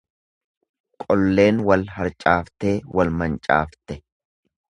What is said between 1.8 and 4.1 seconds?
harcaaftee wal mancaafte.